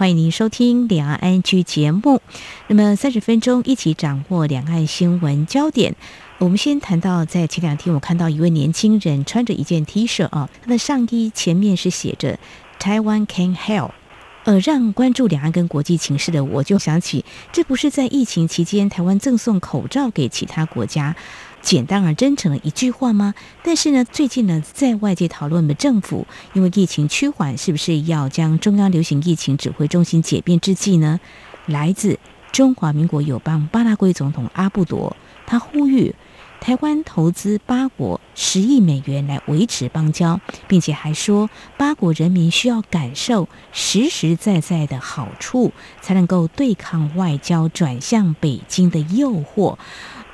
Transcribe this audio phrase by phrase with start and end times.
[0.00, 2.22] 欢迎您收听《两岸 ING》节目。
[2.68, 5.94] 那么三十分钟一起掌握两岸新闻焦点。
[6.38, 12.38] 我们先谈到，在前两天，我看到一位年轻人穿着一件 T 恤啊，他的上衣前面是写着
[12.80, 13.90] “Taiwan can help”，
[14.44, 21.14] 呃，让关注两岸跟国际情势的我就想起，这不是在疫情期间台湾赠送口罩给其他国家，
[21.62, 23.34] 简单而真诚的一句话吗？
[23.62, 31.20] 但是呢，最近呢，在外界讨论的政府因为疫情趋缓，是不是要将中央流行疫情指挥中心解编之际呢？
[31.66, 32.18] 来自
[32.50, 36.14] 中华民国友邦巴拉圭总统阿布多，他呼吁。
[36.60, 49.78] 台湾投资巴国十亿美元来维持邦交，并且还说巴国人民需要感受实实在在的好处，才能够对抗外交转向北京的诱惑。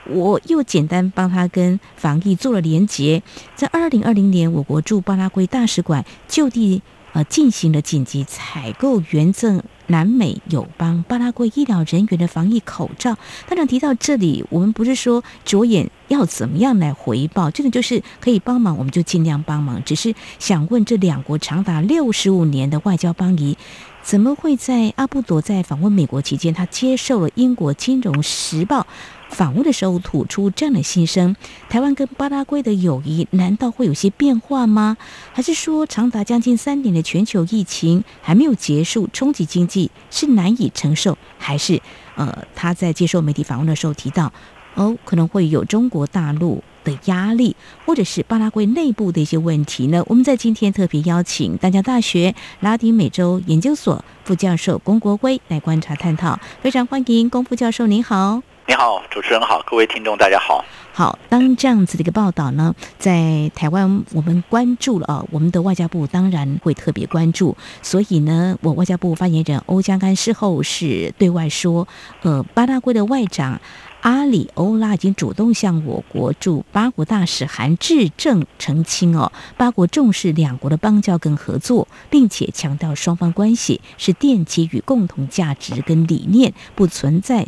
[0.08, 3.22] 我又简单帮他跟防疫做了连结，
[3.54, 9.62] 在二零二零年，我国驻巴拉圭大使馆就地呃进行了紧急采购，援赠。
[9.88, 13.16] 南美友邦巴拉圭医疗人员的防疫口罩，
[13.48, 19.80] 当然提到这里，我们不是说着眼要怎么样来回报，真的就是可以帮忙，我们就尽量帮忙。
[19.84, 23.56] 只是想问，这两国长达六十五年的外交邦谊，
[24.02, 28.80] 怎么会在阿布多在访问美国期间，他接受了英国《金融时报》
[29.28, 31.36] 访问的时候吐出这样的心声，
[31.68, 34.96] 台湾跟巴拉圭的友谊难道会有些变化吗？
[35.32, 41.18] 还是说长达将近三年的全球疫情还没有结束，冲击经济是难以承受？
[41.38, 41.82] 还是
[42.14, 44.32] 呃他在接受媒体访问的时候提到，
[44.74, 47.54] 哦可能会有中国大陆的压力，
[47.84, 50.02] 或者是巴拉圭内部的一些问题呢？
[50.06, 58.55] 我们在今天特别邀请淡江大学拉丁美洲研究所副教授龚国辉来观察探讨，非常欢迎龚副教授，您好。
[58.68, 60.64] 你好，主持人好，各位听众大家好。
[60.92, 67.56] 好，当这样子的一个报道呢，在台湾我们关注了啊，我们的外交部当然会特别关注。
[67.80, 71.86] 所以呢，我外交部发言人欧江安事后是对外说，
[72.22, 73.60] 呃，巴拉圭的外长
[74.00, 87.46] 阿里欧拉已经主动向我国驻巴国大使韩志正澄清哦，巴国重视两国的邦交跟合作，并且强调双方关系是奠基于共同价值跟理念，不存在。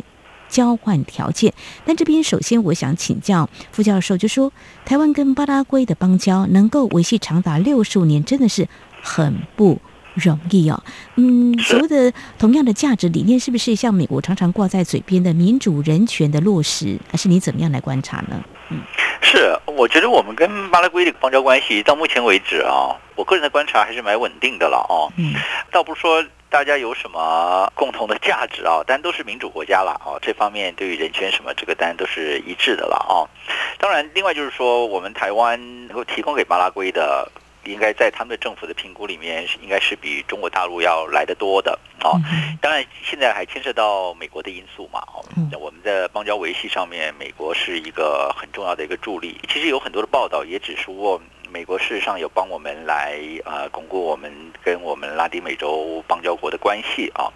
[0.49, 1.53] 交换条件，
[1.85, 4.51] 但这边首先我想请教副教授，就说
[4.83, 8.67] 台湾跟巴拉圭的邦交能够维系长达六十五年，真的是
[9.01, 9.79] 很不
[10.15, 10.83] 容易哦。
[11.15, 18.43] 嗯，所谓的同样的价值理念，是不是像美国常常挂在嘴边的民主人权的落实，还是你怎么样来观察呢？
[18.71, 18.81] 嗯，
[19.21, 25.13] 是，我觉得我们跟巴拉圭的邦交关系到目前为止啊，我个人的观察还是蛮稳定的了哦。
[25.15, 25.33] 嗯，
[25.71, 26.25] 倒不是说。
[26.49, 28.81] 大家有什么共同的价值啊？
[28.87, 33.21] 当然都是民主国家了啊，这方面对于人权什么，这个当然都是一致的了啊。
[33.77, 37.31] 当然，另外就是说，我们台湾能够提供给巴拉圭的，
[37.65, 42.17] 应该在他们的政府的评估里面，应该是比中国大陆要来得多的啊。
[42.59, 45.03] 当然，现在还牵涉到美国的因素嘛。
[45.59, 49.39] 我们在邦交维系上面，美国是一个很重要的一个助力。
[49.47, 51.21] 其实有很多的报道也指出。
[51.51, 54.31] 美国事实上有帮我们来呃巩固我们
[54.63, 57.27] 跟我们拉丁美洲邦交国的关系啊，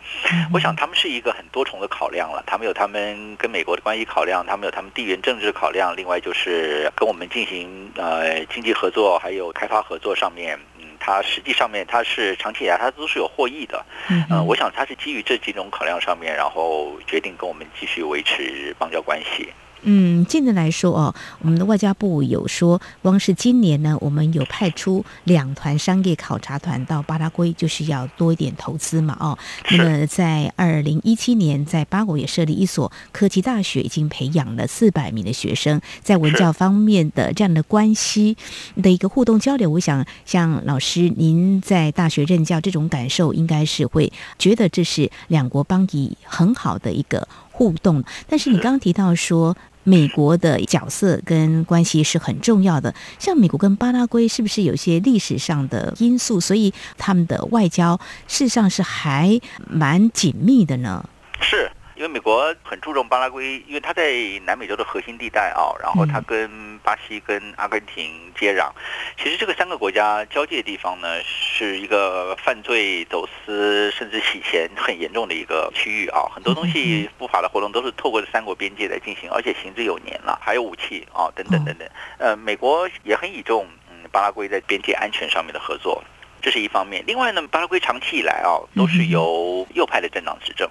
[0.53, 19.51] 我想他们是一个很多重的考量了，他们有他们跟美国的关系考量，他们有他们地缘政治考量，另外就是跟我们进行呃经济合作还有开发合作上面，嗯，它实际上面它是长期以来它都是有获益的，嗯、呃，我想它是基于这几种考量上面，然后决定跟我们继续维持邦交关系。
[19.85, 29.37] 嗯，近年来说哦，我们的外交部有说，光是今年呢，我们有派出两团商业考察团到巴拉圭，就是要多一点投资嘛哦。
[29.71, 38.37] 那么在二零一七年，在巴国也设立一所科技大学，已经培养了四百名的学生，在文教方面的这样的关系
[38.81, 48.01] 的一个互动交流，我想像老师您在大学任教这种感受，应该是会觉得这是两国邦谊很好的一个互动。
[48.29, 49.57] 但是你刚刚提到说。
[49.83, 61.03] 美国的角色跟关系是很重要的，像美国跟巴拉圭是不是有些历史上的因素，所以他们的外交事实上是还蛮紧密的呢？
[61.41, 61.69] 是。
[61.95, 64.11] 因为美国很注重巴拉圭，因为它在
[64.45, 68.71] 南美洲的核心地带啊，然后它跟巴西、跟阿根廷接壤。
[69.17, 76.25] 其实这个三个国家交界的地方呢，是一个犯罪、走私甚至洗钱很严重的一个区域啊。
[76.33, 81.87] 很多东西不法的活动都是透过这三国边界来进行，而且行之有年了，还有武器啊等等等等。
[82.17, 86.03] 呃，美国也很倚重嗯巴拉圭在边界安全上面的合作。
[86.43, 87.01] 这是一方面。
[87.07, 90.69] 另外呢，巴拉圭长期以来啊，都是由右派的政党执政，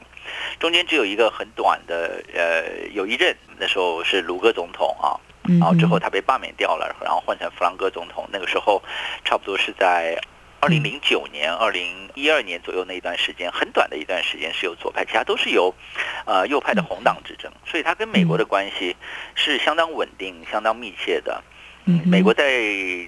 [0.61, 5.17] 中间只有一个很短的呃有一任，那时候是卢戈总统啊，
[5.59, 8.29] 然后之后他被罢免掉了，然后换成弗朗哥总统。
[8.31, 8.83] 那个时候
[9.25, 10.21] 差不多是在
[10.61, 15.75] 二零零九年、二零一二年左右那一段时间，很短的一段时间是由左派，其他都是由
[16.27, 18.95] 呃右派的红党执政，所以他跟美国的关系
[19.35, 21.43] 是相当稳定、相当密切的。
[21.87, 22.45] 嗯，美国在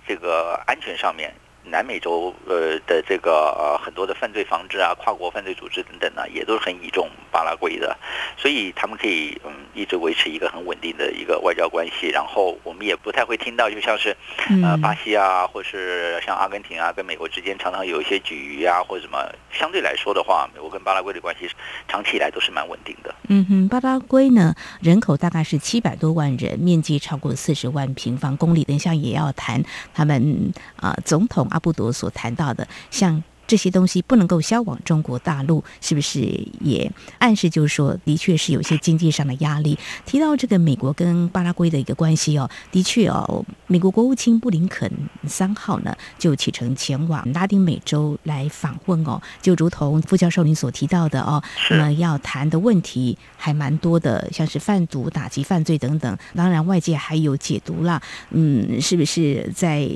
[0.09, 1.35] 这个安全上面。
[1.65, 7.97] 南美洲呃的这个呃很多的犯罪防治啊，跨国犯罪组织等等呢，也都是很倚重巴拉圭的，
[8.37, 12.09] 所以他们可以嗯一直维持一个很稳定的一个外交关系。
[12.09, 14.17] 然后我们也不太会听到，就像是
[14.63, 19.19] 呃巴西啊，或是像阿根廷啊，跟美国之间常常有一些齎驭啊，或者什么。
[19.57, 21.49] 相对来说的话，美国跟巴拉圭的关系
[21.87, 23.15] 长期以来都是蛮稳定的。
[23.29, 28.65] 嗯哼，巴拉圭呢人口大概是七百多万人，面积超过四十万平方公里。
[28.65, 29.63] 等一下也要谈
[29.95, 31.49] 他们啊、呃、总统。
[31.55, 33.23] 阿布朵所谈到的，像。
[33.55, 36.23] 这些东西不能够销往中国大陆，是不是
[36.61, 36.91] 也
[37.21, 39.79] 暗示就是说，的确是有一些经济上的压力？
[40.05, 44.91] 提到这个美国跟巴拉圭的一个关系哦，的确哦，美国国务卿布林肯
[45.29, 51.41] 三号呢就启程前往拉丁美洲来访问哦，就如同副教授您所提到的哦，
[51.71, 56.19] 那么要谈的问题还蛮多的，像是贩毒、打击犯罪等等。
[56.35, 59.89] 当然，外界还有解读啦，嗯，是不是在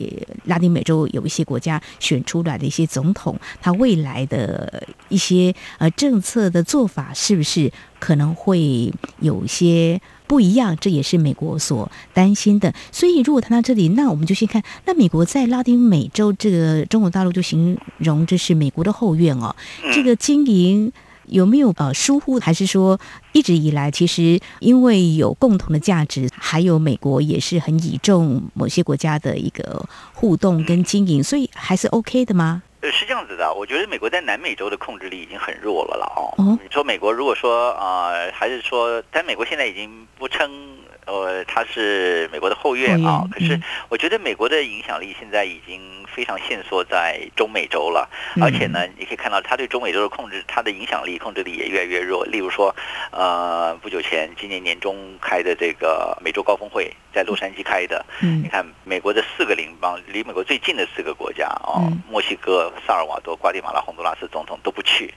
[0.45, 3.37] 拉丁美洲有一些国家选出来的一些总统？
[3.61, 10.77] 他未来的一些呃政策的做法，是不是可能会有些不一样？
[10.81, 12.73] 这也是美国所担心的。
[12.93, 19.55] 所以，如果谈到这里，那我们就先看，那美国在拉丁美洲这个中国大陆就形容这是美国的后院哦。
[19.93, 20.93] 这个经营
[21.27, 22.99] 有没有呃疏忽，还是说
[23.33, 32.63] 一直以来其实因为有共同的价值，还有美国也是很倚重某些国家的一个互动跟经营，所以还是 OK 的吗？
[32.81, 36.59] 呃，是这样子的，我觉得美国在南美洲的控制力已经很弱了了哦。
[36.63, 40.77] 你说美国如果说啊、呃，还是说，但美国现在已经不称。
[41.09, 43.59] 呃，它是美国的后院啊，可是
[43.89, 45.81] 我觉得美国的影响力现在已经
[46.19, 48.11] 非常限缩在中美洲了，
[48.43, 52.25] 而且呢，你可以看到他对中美洲的控制，他的影响力控制力也越来越弱。
[52.25, 52.75] 例如说，
[53.13, 65.15] 呃，不久前今年年中开的这个美洲高峰会，在洛杉矶开的，你看美国的四个邻邦，离美国最近的四个国家哦，墨西哥、萨尔瓦多、瓜地马拉、洪都拉斯总统都不去。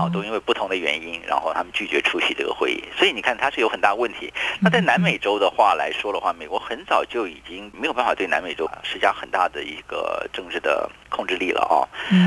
[0.00, 4.32] 哦，都因为不同的原因，然后他们拒绝出席这个会议，所以你看它是有很大问题。
[4.58, 11.74] 那在南美洲的话来说的话，美国很早就已经没有办法对南美洲施加很大的一个政治的控制力了啊。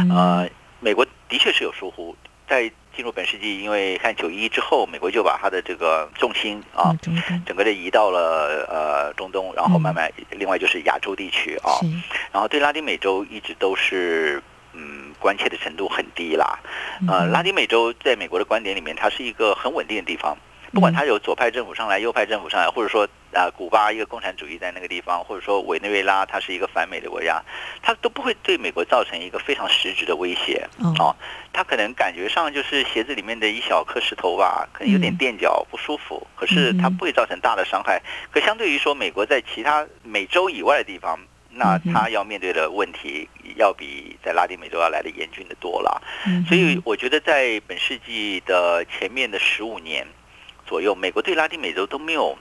[0.09, 2.15] 呃，美国的确是有疏忽，
[2.47, 6.91] 在进入本世纪，因为看九一一之后，美国就把它的这个重心啊，
[7.45, 11.77] 整个的移到了呃中东，然后慢慢另外就是亚洲地区啊，
[12.33, 14.41] 然后对拉丁美洲一直都是。
[14.71, 16.59] 嗯，关切的程度很低啦。
[17.07, 20.38] 呃，拉丁美洲在美国的观点里面，它是一个很稳定的地方。
[20.71, 27.41] 不管它有左派政府上来、右派政府上来，或者说啊，古巴一个共产主义在那个地方，或者说委内瑞拉它是一个反美的国家，
[27.81, 30.67] 它都不会对美国造成一个非常实质的威胁。
[30.99, 31.15] 哦，
[31.53, 38.01] 它可能感觉上就是鞋子里面的一小颗石头吧，可能有点垫脚不舒服，可是它不会造成大的伤害。
[38.31, 41.19] 可相对于说，美国在其他美洲以外的地方。
[41.51, 45.99] 那他要面对的问题，要比在拉丁美洲要来的严峻的多了。
[46.47, 50.06] 所以我觉得在本世纪的前面的十五年
[50.68, 52.37] 左右，美国对拉丁美洲都没有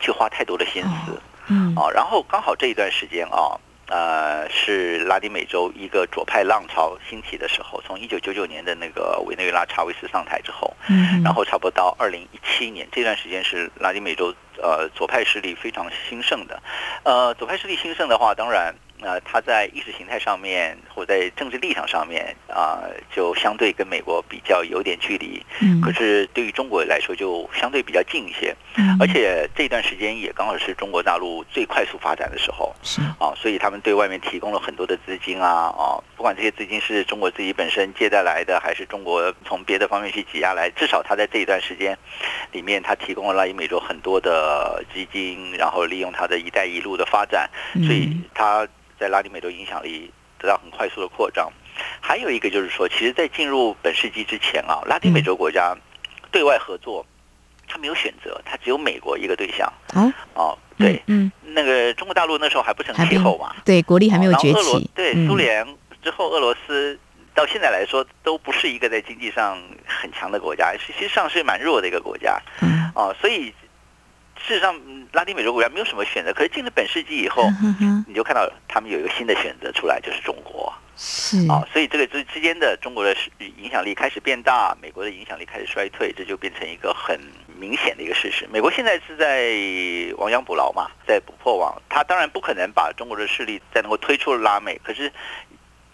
[0.00, 1.20] 去花太多的心思。
[1.48, 3.58] 嗯，啊，然后刚好这一段时间啊。
[3.88, 16.60] 呃，是拉丁美洲一个左派浪潮兴起的时候，从一九九九年的那个委内瑞拉查韦斯上台之后，嗯，然后差不多到二零一七年这段时间是拉丁美洲呃左派势力非常兴盛的，
[17.04, 18.74] 呃，左派势力兴盛的话，当然。
[19.00, 25.44] 呃，他在意识形态上面或在政治立场上面啊、呃，就相对跟美国比较有点距离。
[25.60, 25.80] 嗯。
[25.80, 28.54] 可是对于中国来说，就相对比较近一些。
[28.76, 28.96] 嗯。
[28.98, 32.74] 而且这段时间也刚好是中国大陆最快速发展的时候。
[32.82, 33.00] 是。
[33.20, 41.96] 啊，所以他们对外面提供了很多的资金啊啊，不管这些资金是中国自己本身借贷来的，还是中国从别的方面去挤压来，至少他在这一段时间
[42.52, 47.48] 里面，他提供了拉丁美洲很多的基金，然后利用他的一带一路的发展，
[47.84, 48.66] 所以他。
[48.98, 51.50] 在拉丁美洲影响力得到很快速的扩张，
[52.00, 55.76] 还有一个就是说，其实，在进入本世纪之前啊，拉丁美洲国家
[56.30, 57.04] 对外合作，
[57.68, 59.72] 他没有选择，他只有美国一个对象。
[59.94, 64.90] 哦，哦，对，嗯，那个中国大陆那时候还不成气候嘛，对，国力还没有崛起。
[64.94, 65.66] 对，苏联
[66.02, 66.98] 之后，俄罗斯
[67.34, 72.40] 到现在来说都不是一个在经济上很强的国家，实际上是蛮弱的一个国家。
[72.62, 73.52] 嗯，哦，所以。
[74.38, 74.74] 事实上，
[75.12, 76.32] 拉丁美洲国家没有什么选择。
[76.32, 77.48] 可是进了本世纪以后，
[78.06, 80.72] 你就看到他们有一个新的选择出来，就是中国。
[80.98, 83.14] 是啊，所以这个之之间的中国的
[83.58, 87.20] 影响力开始变大，美国的影响力开始衰退，这就变成一个很
[87.58, 88.48] 明显的一个事实。
[88.50, 89.52] 美国现在是在
[90.16, 95.12] 亡羊补牢嘛，在补破网，他当然不可能把中国的势力再能够推出拉美，可是，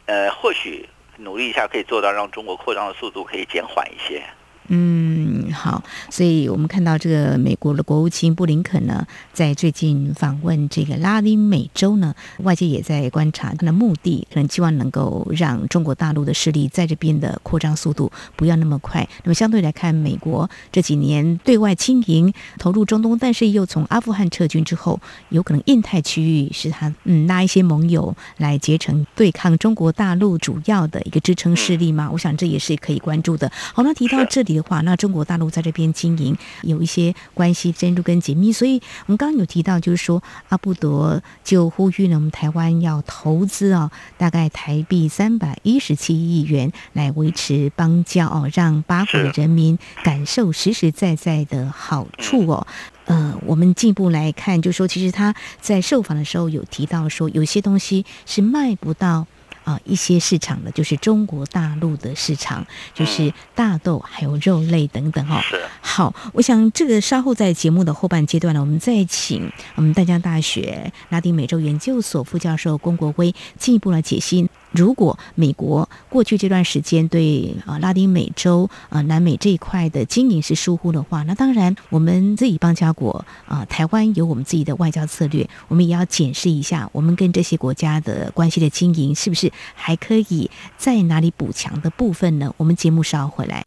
[0.06, 4.22] 呃，或许努力一下可以做到让中国扩张的速度可以减缓一些。
[4.68, 19.06] 嗯，好，所以我们看到这个美国的国务卿布林肯呢，在最近访问这个拉丁美洲呢，外界也在观察他的目的，可能希望能够让中国大陆的势力在这边的扩张速度不要那么快。
[19.24, 32.08] 那么相对来看，美国这几年对外经营投入中东，但是又从阿富汗撤军之后，有可能印太区域是他嗯拉一些盟友来结成对抗中国大陆主要的一个支撑势力嘛？
[32.12, 33.50] 我想这也是可以关注的。
[33.74, 34.52] 好，那提到这里。
[34.52, 52.66] 的话，那中国大陆在这边经营有一些关系深入跟紧密，所以我们刚刚有提到，就是说阿布德就呼吁呢，我们台湾要投资啊，大概台币三百一十七亿元来维持邦交哦，让巴国的人民感受实实在在的好处哦。
[53.06, 59.26] 呃，我们进一步来看，就是说其实他在受访的时候有提到说，有些东西是卖不到。
[59.64, 65.40] 啊，一些市场的，就是中国大陆的市场，就是大豆还有肉类等等哦。
[65.42, 65.60] 是。
[65.80, 74.48] 好，我想这个稍后在节目的后半阶段呢，我们再请我们淡江大学拉丁美洲研究所副教授龚国威进一步来解析。
[74.72, 92.52] 如果美国过去这段时间对啊拉丁美洲啊南美这一块的经营是疏忽的话，那当然我们自己邦交国啊台湾有我们自己的外交策略，我们也要检视一下我们跟这些国家的关系的经营是不是还可以在哪里补强的部分呢？
[92.56, 93.64] 我们节目稍后回来。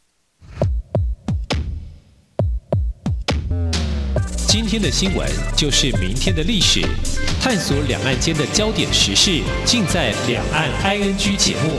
[4.48, 6.80] 今天的新闻就是明天的历史，
[7.48, 11.74] 探索两岸间的焦点时事，尽在《两岸 ING》节目。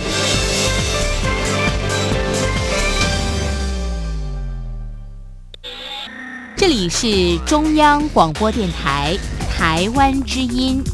[6.57, 9.19] 这里是中央广播电台
[9.51, 10.85] 台湾之音。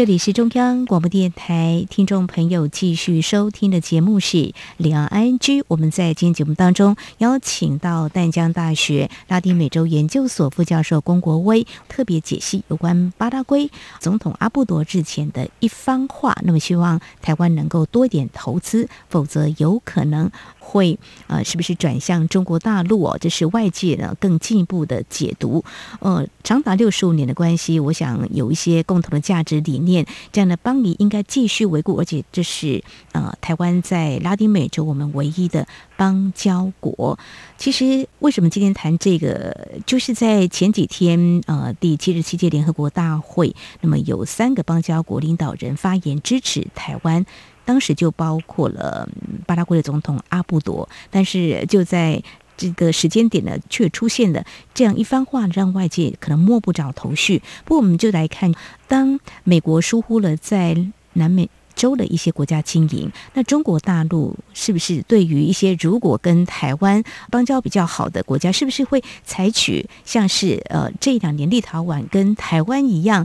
[0.00, 5.62] 这里是中央广播电台，听众朋友继续收听的节目是两岸 ING。
[5.68, 16.34] 我们在今天节目当中邀请到淡江大学拉丁美洲研究所副教授龚国威，特别解析有关巴拉圭总统阿布多日前的一番话。
[16.44, 20.30] 那么希望台湾能够多点投资，否则有可能。
[20.70, 20.96] 会
[21.26, 23.18] 呃，是不是转向中国大陆哦？
[23.20, 25.64] 这是外界呢更进一步的解读。
[25.98, 31.96] 呃，长达六十五年的关系，我想有一些共同的价值理念，这样的邦谊应该继续维护。
[31.98, 37.18] 而且这是呃，台湾在拉丁美洲我们唯一的邦交国。
[37.58, 47.26] 其实为什么今天谈这个，就是在前几天呃，第七十七届联合国大会，那么有三个邦交国领导人发言支持台湾。
[47.70, 49.08] 当时就包括了
[49.46, 52.20] 巴拉圭的总统阿布多，但是就在
[52.56, 57.40] 这个时间点呢，却出现了这样一番话，让外界可能摸不着头绪。
[57.64, 58.52] 不过，我们就来看，
[58.88, 73.24] 当美国疏忽了在南美洲的一些国家经营，那中国大陆是不是对于一些如果跟台湾邦交比较好的国家，是不是会采取像是呃这两年立陶宛跟台湾一样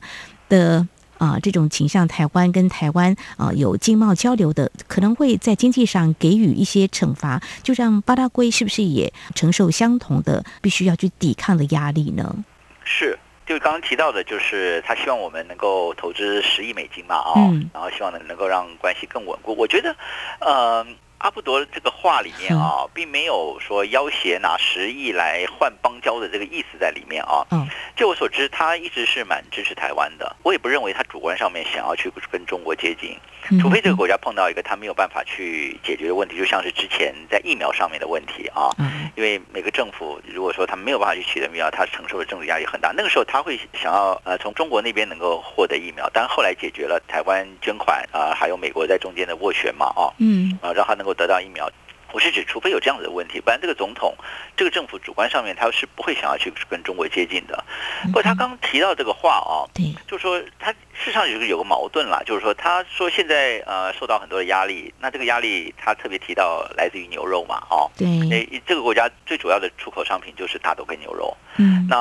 [0.50, 0.88] 的？
[1.26, 12.36] 啊，这种倾向台湾跟台湾啊有经贸交流的，可能会在经济上给予一些惩罚，就让巴拉圭是不是也承受相同的必须要去抵抗的压力呢？
[12.84, 19.56] 是，就刚刚提到的，就是他希望我们能够投资十亿美金嘛，啊、哦，嗯、然后希望能能够让关系更稳固。
[19.58, 19.96] 我觉得，
[20.40, 20.86] 呃。
[21.26, 27.44] 阿布多这个话里面啊，并没有说要挟拿十亿来换邦交的这个意思在里面啊。
[27.50, 30.36] 嗯，就我所知，他一直是蛮支持台湾的。
[30.44, 33.18] 我也不认为他主观上面想要去跟中国接近，
[33.60, 38.70] 除非这个国家碰到一个他没有办法去解决的问题，就像是之前在疫苗上面的问题啊。
[38.78, 42.92] 嗯因为每个政府如果说他没有办法去取得疫苗，他承受的政治压力很大。
[42.92, 50.12] 那个时候他会想要呃从中国那边能够获得疫苗，但后来解决了台湾捐款啊，还有美国在中间的斡旋嘛啊。
[50.18, 51.15] 嗯，啊让他能够。
[51.16, 51.70] 得到疫苗，
[52.12, 54.16] 我是指，除非有这样子的问题，不然这个总统、
[54.56, 57.64] 这个政府主观上面他是不会想要去跟中国接近的。
[58.06, 59.68] 不过他刚提到这个话啊，
[60.08, 71.36] 就说他事实上有个有个矛盾啦，就是说他说现在呃受到很多的压力，那这个压力他特别提到来自于牛肉嘛，哦，对，这个国家最主要的出口商品就是大豆跟牛肉。
[71.58, 71.98] 嗯，那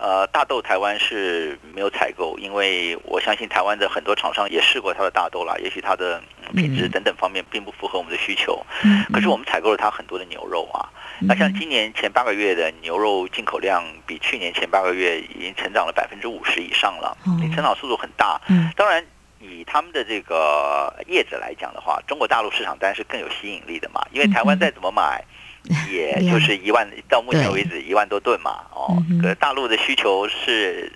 [0.00, 6.22] 呃大豆台湾是没有采购，因为我相信台湾的很多厂商也试过它的大豆啦，也许它的。
[6.54, 8.64] 品质等等方面并不符合我们的需求。
[8.84, 10.86] 嗯，可是我们采购了它很多的牛肉啊。
[11.20, 18.35] 那像今年前八个月的牛肉进口量，比去年前八个月已经成长了百分之五十以上了，你成长速度很大。
[18.48, 19.04] 嗯，当然
[19.40, 25.24] 以他们的这个业者来讲的话，中国大陆市场当然是更有吸引力的嘛，因为台湾再怎么买，
[25.90, 30.92] 也就是一万到目前为止一万多吨嘛，哦，可是大陆的需求是。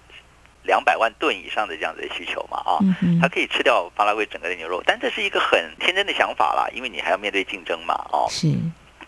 [0.64, 2.78] 两百万吨以上的这样子的需求嘛，啊，
[3.20, 8.52] 它可以吃掉巴拉圭整个的牛肉，但这是一个很天真的想法啦，因为你还要面对竞争嘛，哦，是，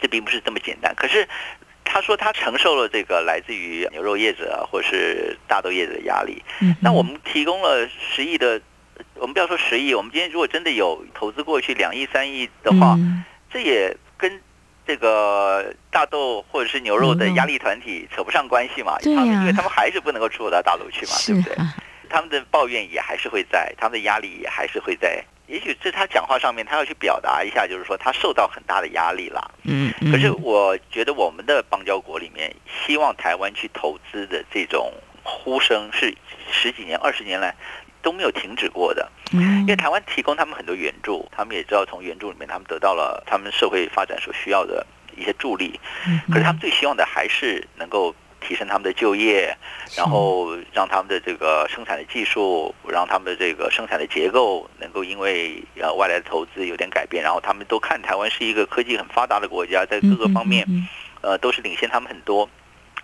[0.01, 0.95] 这并不是这么简单。
[0.95, 1.29] 可是
[1.93, 6.43] 他说他承受了这个来自于牛肉业者或是大豆业者的压力，
[6.81, 8.59] 那我们提供了十亿的，
[9.17, 12.97] 我们不要说十亿，我们今天如果真的有投资过去两亿三亿的话，
[13.53, 14.41] 这也跟。
[14.85, 18.99] 这个大豆或者是牛肉的压力团体扯不上关系嘛？
[18.99, 21.55] 对呀，因为他们还是不能够出口到大陆去嘛，对不对？
[22.11, 25.25] 他们的抱怨也还是会在，他们的压力也还是会在。
[25.47, 29.55] 也许在他讲话上面，他要去表达一下，就是说他受到很大的压力了。
[29.65, 29.93] 嗯。
[30.11, 32.55] 可是我觉得我们的邦交国里面，
[32.87, 36.15] 希望台湾去投资的这种呼声，是
[36.51, 37.55] 十几年、二十年来。
[38.05, 44.85] 都没有停止过的，因为台湾提供他们很多援助，他们也知道从援助里面他们得到了他们社会发展所需要的
[45.17, 45.79] 一些助力。
[46.27, 48.13] 可是他们最希望的还是能够
[48.47, 49.57] 提升他们的就业，
[49.97, 60.67] 然后让他们的这个生产的技术，让他们的这个生产的结构能够因为呃外来的投资有点改变，然后他们都看台湾是一个科技很发达的国家，在各个方面
[61.21, 62.49] 呃都是领先他们很多，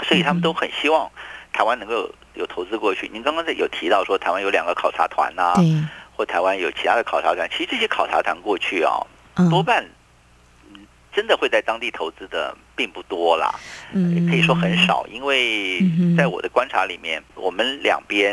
[0.02, 1.10] 所以他们都很希望
[1.52, 2.10] 台湾能够。
[2.34, 5.56] 有投资过去，您刚刚在有提到说台湾有两个考察团呐、啊，
[6.16, 7.50] 或台湾有其他的考察团。
[7.50, 8.94] 其实这些考察团过去啊，
[9.50, 9.84] 多半
[11.18, 13.52] 真的会在当地投资的并不多啦，
[14.30, 15.04] 可以说很少。
[15.08, 15.80] 因为
[16.16, 18.32] 在我的观察里面，我们两边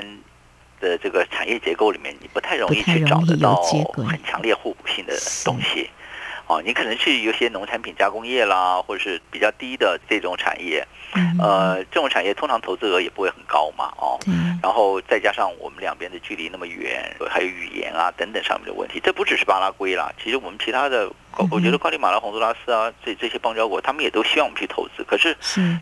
[0.80, 3.56] 的这个产业结构里面，你不太容易去找得到
[4.08, 5.90] 很强烈互补性的东西。
[6.48, 10.86] 哦，你可能去有些农产品加工业啦，或者是比较低的这种产业，
[11.40, 14.20] 呃，这种产业通常投资额也不会很高嘛，哦，
[14.62, 21.10] 然后再加上我们两边的距离那么远，还有语言啊等等上面的问题，这不只是巴拉圭啦，其实我们其他的，
[21.50, 25.36] 我觉得瓜地马拉、洪都拉斯啊，这这些邦交国，他们也都希望我们去投资，可是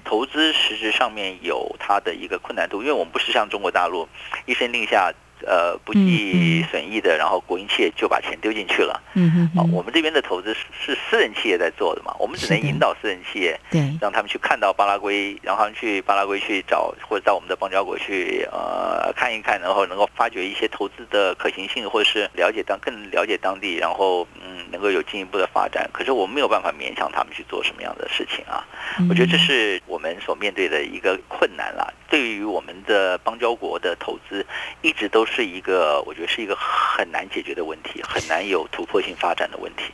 [0.05, 4.07] 投资实质上面有它的一个困难度，因为我们不是像中国大陆
[4.45, 5.11] 一声令下。
[5.45, 9.01] 呃，不计损益的，然后国营企业就把钱丢进去了。
[9.13, 9.59] 嗯嗯。
[9.59, 25.89] 啊，我们这边的投资是私人企业在做的嘛，我们只能引导私人企业，对，让他们去看到巴拉圭，让他们去巴拉圭去找，或者到我们的邦交国去，呃，看一看，然后能够发掘一些投资的可行性，或者是了解当更了解当地，然后嗯，能够有进一步的发展。
[25.93, 28.65] 可是我们没有办法勉强他们去做什么样的事情啊。
[29.09, 31.93] 我觉得这是我们所面对的一个困难了。
[32.13, 34.45] 对于我们的邦交国的投资，
[34.83, 39.85] 一直都是一个，我觉得是一个很难解决的问题，很难有突破性发展的问题。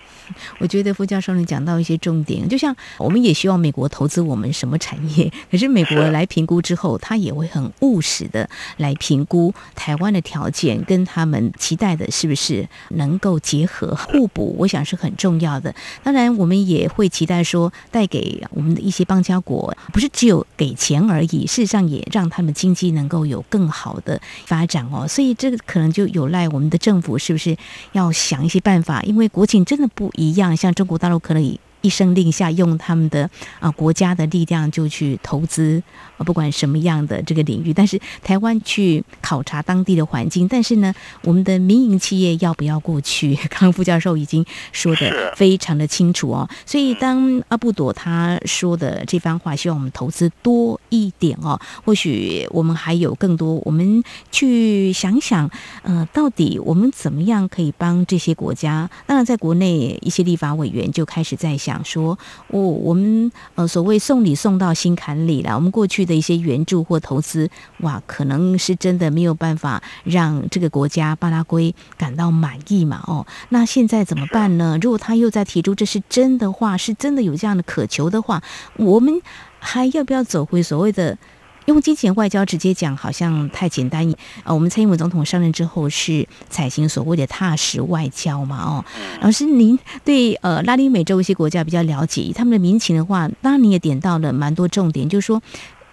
[0.60, 15.74] 我觉得傅教授你讲到一些重点，就像我们也希望美国投资我们什么产业，可是美国来评估之后，他也会很务实的来评估台湾的条件跟他们期待的是不是能够结合互补，我想是很重要的。
[16.04, 25.08] 当然，我们也会期待说带给我们的一些邦交国，不是只有给钱而已，事实上也让他们经济能够有更好的发展哦。
[25.08, 27.56] 所以这个可能就有赖我们的政府是不是
[27.92, 31.60] 要想一些办法，因为国情真的不一样，像中国大陆可能以。
[31.82, 35.82] 一声令下，用他们的啊国家的力量就去投资，
[36.18, 37.74] 啊不管什么样的这个领域。
[37.74, 43.34] 但是台湾去考察当地的环境，但是呢，我们的民营企业要不要过去？
[43.50, 46.50] 刚刚副教授已经说的非常的清楚哦。
[46.66, 51.58] 所以当阿布朵他说的这番话，希望我们投资多一点哦。
[51.86, 55.50] 或许我们还有更多，我们去想想，
[55.84, 58.90] 呃，到底我们怎么样可以帮这些国家？
[59.06, 61.69] 当然，在国内一些立法委员就开始在想。
[61.70, 67.50] 讲说，我我们呃所谓送礼送到心坎里了，我们过去的一些援助或投资，
[67.82, 73.04] 哇，可能是真的没有办法让这个国家巴拉圭感到满意嘛？
[73.06, 74.78] 哦，那现在怎么办呢？
[74.82, 78.42] 如果他又在提出这是真的话，是真的有这样的渴求的话，
[78.78, 79.22] 我们
[79.60, 81.18] 还要不要走回所谓的？
[81.66, 84.12] 用金钱外交直接讲好像太简单。
[84.44, 88.58] 呃，我们蔡英文总统上任之后是采行所谓的踏实外交嘛？
[88.64, 88.86] 哦，
[89.22, 95.42] 老师，您对呃拉丁美洲一些国家比较了解，他们的民情的话，当然你也点到了蛮多重点，就是说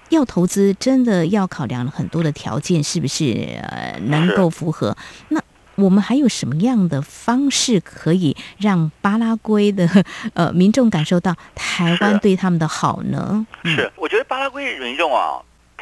[0.08, 4.96] 要投资真的要考量很多的条件，是不是呃能够符合？
[5.28, 5.40] 那
[5.74, 9.86] 我们还有什么样的方式可以让巴拉圭的
[10.32, 13.46] 呃民众感受到台湾对他们的好呢？
[13.62, 15.36] 是，我觉得巴拉圭民众啊。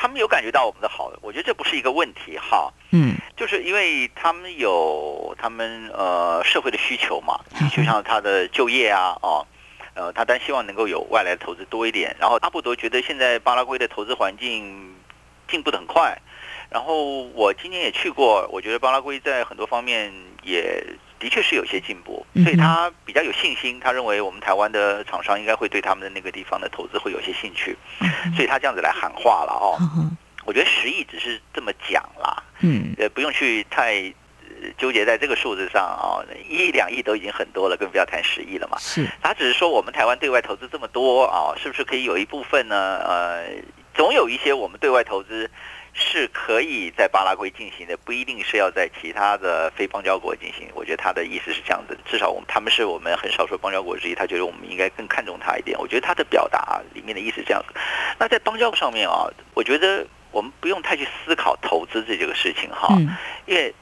[0.04, 2.70] 他们有感觉到我们的好，我觉得这不是一个问题哈。
[2.90, 7.40] 嗯，就是因为他们有他们呃社会的需求嘛，
[7.74, 9.46] 就像他的就业啊，哦，
[9.94, 12.14] 呃，他当然希望能够有外来的投资多一点。
[12.20, 14.94] 然后阿布多觉得现在巴拉圭的投资环境
[15.48, 16.14] 进步的很快。
[16.68, 20.12] 然后我今年也去过，我觉得巴拉圭在很多方面
[20.42, 20.84] 也
[21.24, 23.80] 的确是有些进步，所以他比较有信心。
[23.80, 27.74] 他认为我们台湾的厂商应该会对他们的那个地方的投资会有些兴趣，
[28.36, 29.80] 所以他这样子来喊话了哦。
[30.44, 34.02] 我觉得十亿只是这么讲啦，嗯，呃，不用去太
[34.76, 38.76] 纠结在这个数字上啊，一亿两亿都已经很多了，更不要谈十亿了嘛。
[38.78, 42.98] 是，他只是说我们台湾对外投资这么多啊，是不是可以有一部分呢？
[42.98, 43.46] 呃，
[43.94, 45.50] 总有一些我们对外投资。
[45.94, 50.68] 是可以在巴拉圭进行的，不一定是要在其他的非邦交国进行。
[50.74, 55.78] 我觉得他的意思是这样子，至少我们他们是我们很少数邦交国之一，他觉得我们应该更看重他一点。
[55.78, 57.74] 我觉得他的表达里面的意思是这样子。
[58.18, 62.96] 那在邦交上面啊，我觉得我们不用太去思考投资这这个事情哈，
[63.46, 63.72] 因为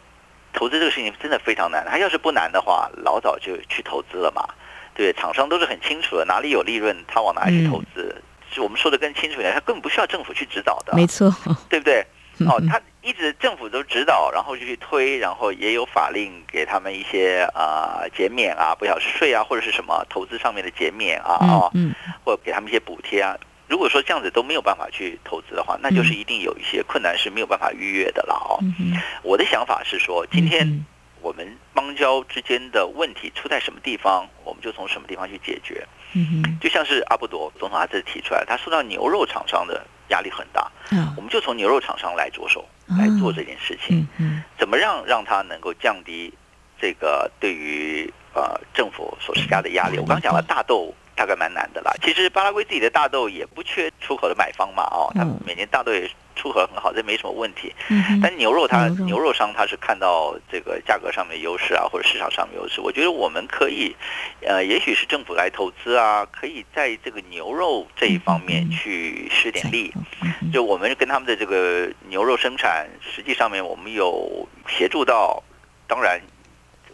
[0.52, 1.82] 投资这个事情真的非常难。
[1.88, 4.46] 他要是不难的话，老早就去投资了嘛。
[4.94, 8.22] 对，厂商都是很清楚的，哪里有利润，他往哪里去投资。
[8.60, 11.34] 我们说的更清楚一点，他根本不需要政府去指导的，没错，
[11.68, 12.04] 对不对？
[12.46, 23.36] 哦，他一直政府都指导，然后就去推，然后也有法令给他们一些啊减免啊，不晓得税啊或者是什么投资上面的减免啊，哦，嗯，或者给他们一些补贴啊。
[23.68, 28.58] 如果说这样子都没有办法去投资的话，那就是一定有一些困难是没有办法逾越的了哦。
[29.22, 30.84] 我的想法是说，今天
[31.20, 35.86] 我们邦交之间的问题出在什么地方，我们就从什么地方去解决。
[36.14, 46.32] 嗯哼，就像是阿布多总统他这次提出来，他受到牛肉厂商的压力很大，嗯，我们就从牛肉厂商来着手来做这件事情，嗯，怎么让让他能够降低
[46.80, 49.98] 这个对于呃政府所施加的压力？
[49.98, 50.94] 我刚刚讲了大豆。
[51.14, 51.92] 大概蛮难的啦。
[52.02, 57.72] 其实巴拉圭自己的大豆也不缺出口的买方嘛，哦，他每年大豆也出口很好，这没什么问题。
[58.22, 62.80] 但牛肉它牛肉商他是看到这个价格上面优势啊，或者市场上面优势。
[62.80, 63.94] 我觉得我们可以，
[64.40, 69.92] 呃，也许是政府来投资啊，可以在这个牛肉这一方面去施点力。
[70.52, 75.42] 就我们跟他们的这个牛肉生产，实际上面我们有协助到。
[75.86, 76.20] 当然，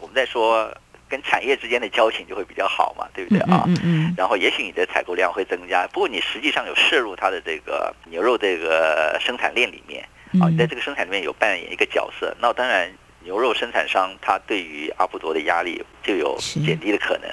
[0.00, 0.68] 我们在说。
[1.08, 3.64] 跟产业之间的交情就会比较好嘛，对不对啊？
[3.66, 4.14] 嗯嗯。
[4.16, 10.06] 然后也许你的采购量会增加，不过你实际上有摄入它的这个牛肉这个生产链里面
[10.40, 12.36] 啊，你在这个生产里面有扮演一个角色。
[12.40, 12.90] 那当然，
[13.24, 17.30] 牛肉生产商他对于阿布多的压力就有减低的可能。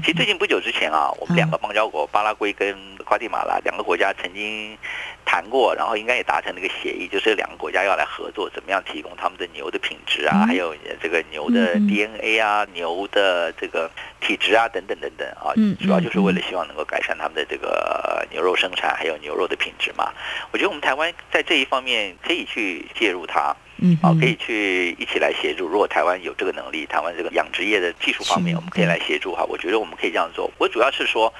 [0.00, 2.76] 其实最近不久之前啊，我们两个邦交国巴拉圭跟
[3.06, 4.76] 瓜地马拉两个国家曾经
[5.24, 13.88] 谈过，然后应该也达成了一个协议，就是两个国家要来合作，怎么样提供他们的牛的品质啊，还有这个牛的 DNA 啊，牛的这个
[14.20, 20.12] 体质啊，等等等等啊，主要就是为了希望能够改善他们的这个牛肉生产，还有牛肉的品质嘛。
[20.50, 23.54] 我觉得我们台湾在这一方面可以去介入它。
[23.78, 25.66] 嗯，好，可以去一起来协助。
[25.66, 29.44] 如果台湾有这个能力，台湾这个养殖业的技术方面，我们可以来协助哈。
[29.44, 30.50] 我觉得我们可以这样做。
[30.56, 31.30] 我主要是说，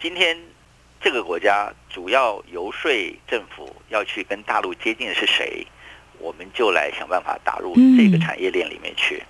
[0.00, 0.34] 今天
[1.02, 2.90] 这个国家主要游说
[3.26, 5.66] 政府要去跟大陆接近的是谁，
[6.18, 9.20] 我们就来想办法打入这个产业链里面去，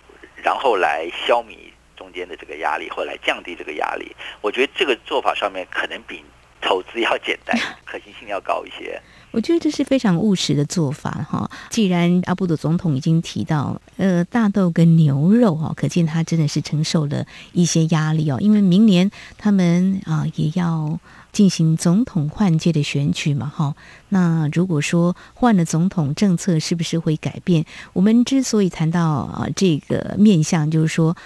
[0.43, 1.57] 然后来消弭
[1.97, 4.15] 中间的这个压力，或来降低这个压力。
[4.43, 6.23] 我觉得这个做法上面可能比
[6.61, 9.01] 投资要简单， 可行性要高一些。
[9.33, 11.51] 我觉得这是非常务实的做法哈。
[11.71, 18.37] 既然阿布多总统已经提到，呃，大豆跟牛肉哈，可见他真的是承受了一些压力哦。
[18.41, 20.99] 因为明年他们啊也要
[21.33, 23.75] 进行总统换届的选举嘛哈。
[24.11, 27.65] 那如果说换了总统，政策是不是会改变？
[27.95, 31.17] 我们之所以谈到啊这个面向，就是说。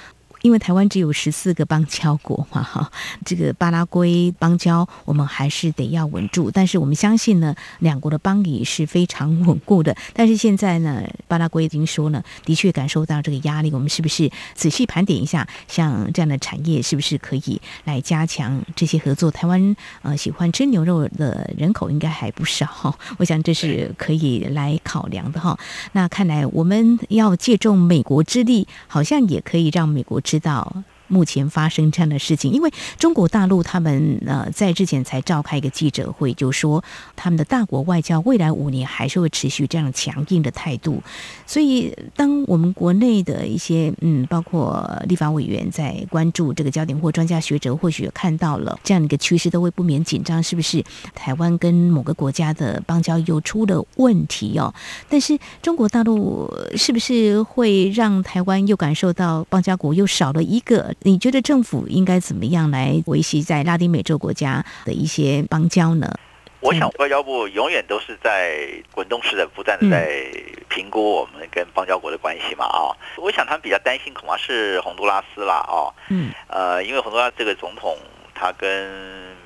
[0.42, 2.90] 因为台湾只有十四个邦交国嘛，哈，
[3.24, 6.50] 这个巴拉圭邦交我们还是得要稳住。
[6.50, 9.96] 但是我们相信呢，两国的邦谊是非常稳固的。
[10.12, 13.70] 但是现在呢，巴拉圭已经说呢，的确感受到这个压力。
[13.72, 19.30] 我们是不是仔细盘点一下，像这样的产业是不是可以来加强这些合作？
[19.30, 25.58] 台湾呃喜欢吃牛肉的人口应该还不少， 我想这是可以来考量的哈。
[25.92, 30.40] 那看来我们要借重美国之力，好像也可以让美国知。
[30.40, 36.82] 道目前发生这样的事情，因为中国大陆他们呃在之前才召开一个记者会，就说
[37.14, 41.02] 他们的大国外交未来五年还是会持续这样强硬的态度。
[41.46, 50.82] 所以，当我们国内的一些嗯，包括立法委员在关注这个焦点，或专家学者或许看到了这样的一个趋势，都会不免紧张，是不是
[51.14, 54.74] 台湾跟某个国家的邦交又出了问题哦？
[55.08, 60.94] 但是中国大陆是不是会让台湾又感受到邦交国又少了一个？
[61.00, 66.12] 你觉得政府应该怎么样来维系在拉丁美洲国家的一些邦交呢？
[66.60, 70.26] 我想外交部永远都是在滚动式的、不断的在
[70.68, 72.96] 评估我们跟邦交国的关系嘛啊、哦。
[73.18, 75.92] 我想他们比较担心恐怕是洪都拉斯啦啊。
[76.08, 76.32] 嗯。
[76.48, 77.96] 呃，因为洪都拉斯这个总统
[78.34, 78.90] 他跟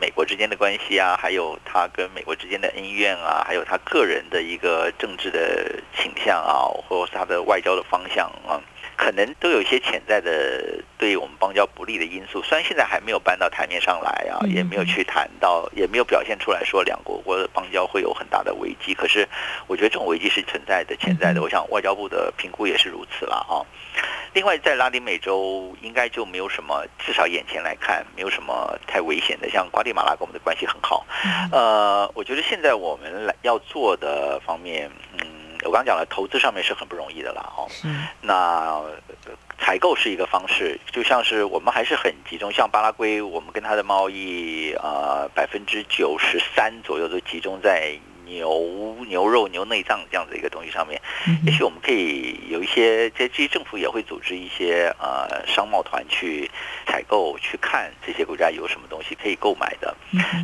[0.01, 8.57] 美国之间的关系啊，还有他跟美国之间的恩怨啊，还有他个人的一个政治的倾向啊，或者是他的外交的方向啊。
[9.01, 18.93] 可能都有一些潜在的对我们邦交不利的因素，虽然现在还没有搬到台面上来啊，也没有去谈到，也没有表现出来说两国国的邦交会有很大的危机。
[18.93, 19.27] 可是，
[19.67, 21.41] 我觉得这种危机是存在的、潜在的。
[21.41, 23.65] 我想外交部的评估也是如此了啊。
[24.35, 29.49] 另外，在拉丁美洲应该就没有什么，至少眼前来看，没有什么太危险的。
[29.49, 31.05] 像瓜地马拉跟我们的关系很好，
[31.51, 35.10] 呃，我觉得现在我们来要做的方面，嗯。
[35.65, 37.69] 我刚刚讲了，投资上面是很不容易的啦，哦，
[38.21, 38.83] 那
[39.59, 47.99] 采购是一个方式，就像是我们还是很集中，像巴拉圭，我们跟它的贸易，呃，百分之九十三左右都集中在。
[48.31, 51.01] 牛牛肉、牛内脏这样子一个东西上面，
[51.45, 56.49] 也许我们可以有一些，这些政府也会组织一些呃商贸团去
[56.87, 59.95] 采购，去看这些国家有什么东西可以购买的。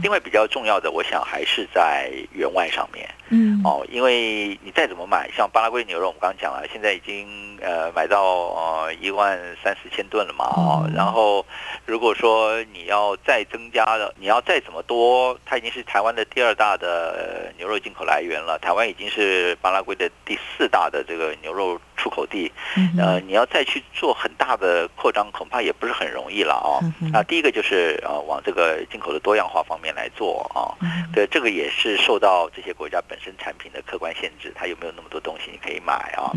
[0.03, 3.09] 另外比较重要的，我想还是在员外上面。
[3.29, 11.47] 嗯，哦，因为你再怎么买，像巴拉圭牛肉，我们刚刚讲了，现在已经呃买到呃一万三四千吨了嘛，哦，然后
[11.87, 17.77] 如果说你要再增加的，你要再怎么多，它已经是台湾的第二大的牛肉。
[17.87, 22.53] 进口来源了，台湾已经是巴拉圭的第四大的这个牛肉出口地，
[22.97, 26.79] 呃，你要再去做很大的扩张，恐怕也不是很容易了啊。
[27.13, 30.71] 那第一个就是呃，往这个进口的多样化方面来做啊，
[31.13, 36.31] 对，这个也是受到这些国家本身产品的客观限制，它有没有那么多东西你可以买啊？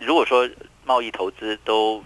[0.00, 0.50] 如果说
[0.84, 2.02] 贸易投资都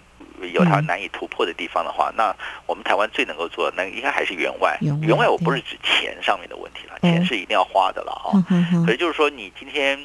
[0.53, 2.35] 有它难以突破的地方的话，那
[2.67, 4.77] 我们台湾最能够做的，那应该还是员外。
[4.83, 8.39] 员外我不是指钱上面的问题了，钱是一定要花的了哈。
[8.85, 9.99] 可是就是说，你今天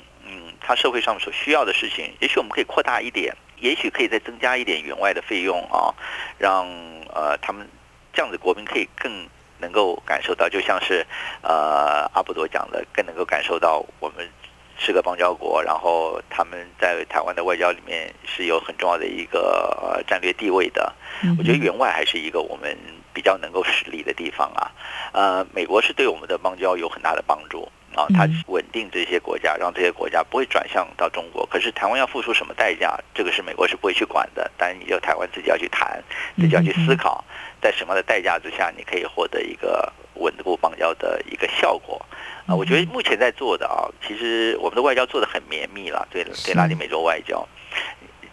[0.63, 5.93] 嗯，他社会上所需要的事情，也许我们可以扩大一点，也许可以再增加一点援外的费用啊，
[6.38, 6.65] 让
[7.13, 7.67] 呃他们
[8.13, 9.28] 这样子国民可以更
[9.60, 11.06] 能够感受到，就像是
[11.41, 14.28] 呃阿布多讲的，更能够感受到我们。
[14.76, 20.91] 是个邦交国，然后他们在台湾的外交里面是有很重要的一个战略地位的。
[21.38, 22.76] 我觉得援外还是一个我们
[23.13, 24.71] 比较能够使力的地方啊。
[25.13, 31.45] 呃，美国是对我们的邦交有很大的帮助啊，它稳定这些国家，让这些国家不会转向到中国。
[31.45, 34.49] 可是台湾要付出什么代价，这个是美国是不会去管的。
[34.58, 36.03] 但是你就台湾自己要去谈，
[36.38, 37.23] 自己要去思考，
[37.62, 42.03] 在什么样的代价之下，你可以获得一个稳固邦交的一个效果。
[42.45, 47.47] 啊，我觉得目前在做的啊，其实我们的外交做的很绵密了，对对，拉丁美洲外交，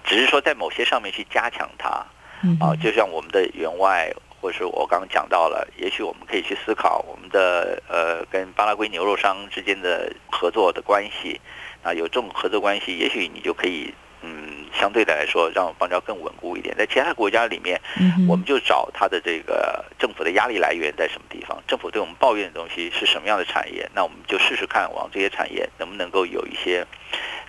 [0.05, 1.89] 只是说在某些上面去加强它，
[2.59, 11.41] 啊，就像我们的员外，或者是我刚刚讲到了，也许我们可以去思考我们的呃跟巴拉圭牛肉商之间的合作的关系，
[11.83, 13.93] 啊，有这种合作关系，也许你就可以。
[14.23, 16.77] 嗯，相对的来说，让邦交更稳固一点。
[16.77, 17.81] 在其他国家里面，
[18.29, 26.87] 我们就找它的这个政府的压力来源在什么地方，政府对我们抱怨的东西是什么样的产业，那我们就试试看往这些产业能不能够有一些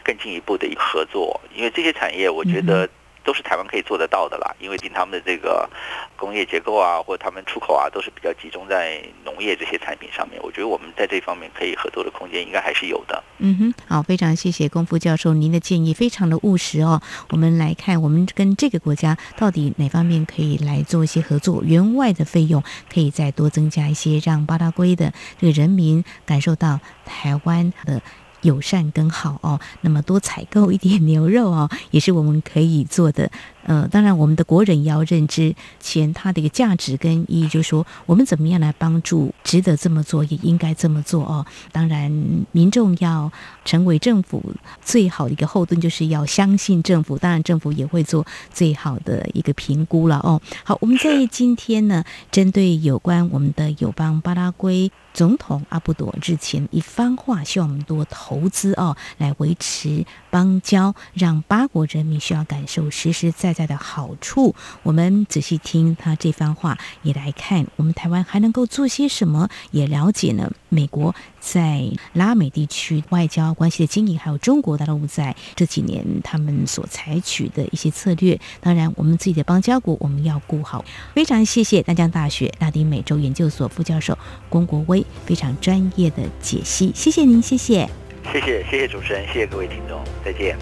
[0.02, 1.42] 更进一步的一个合作。
[1.54, 2.88] 因为这些产业，我觉得。
[3.24, 5.70] 都是台湾可以做得到的啦，因为听他们的这个
[6.16, 10.42] 工业结构啊，或者他们出口啊，都是比较集中在农业这些产品上面。
[10.42, 13.24] 我觉得我们在这方面可以合作的空间应该还是有的。
[13.38, 17.02] 嗯哼，好，非常谢谢功夫教授，您的建议非常的务实哦。
[17.30, 21.64] 我们来看，我们跟这个国家到底哪方面可以来做一些合作？
[21.64, 28.02] 援外的费用可以再多增加一些，让巴拉圭的这个人民感受到台湾的。
[28.42, 33.32] 友善跟好哦，那么多采购一点牛肉哦，也是我们可以做的。
[33.64, 41.46] 呃，当然，我们的国人也要认知钱它的一个价值跟意义，就是说我们怎么样来帮助，值得这么做，也应该这么做哦。
[41.72, 42.12] 当然，
[42.52, 43.32] 民众要
[43.64, 44.44] 成为政府
[44.82, 47.18] 最好的一个后盾，就是要相信政府。
[47.18, 50.42] 当然，政府也会做最好的一个评估了哦。
[50.64, 70.52] 好，我们在今天呢，针对有关我们的友邦巴拉圭总统阿布多日前一番话，希望我们多投资哦，来维持邦交，让巴国人民需要感受实实在在的好处，我们仔细听他这番话，也来看我们台湾还能够做些什么，也了解呢。
[70.70, 78.40] 美国在拉美地区外交关系的经营，还有中国大陆在这几年他们所采取的一些策略。
[78.62, 80.86] 当然，我们自己的邦交国我们要顾好。
[81.14, 84.18] 非常谢谢淡江大学拉丁美洲研究所副教授
[84.50, 87.90] 龚国威非常专业的解析，谢谢您，谢谢，
[88.32, 90.56] 谢谢，谢谢主持人，谢谢各位听众，再见。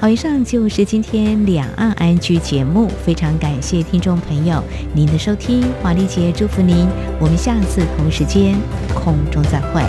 [0.00, 4.62] 好，以上就是今天两岸安居节目，非常感谢听众朋友
[4.94, 6.86] 您的收听，华丽姐祝福您，
[7.18, 8.56] 我们下次同时间
[8.94, 9.82] 空中再会。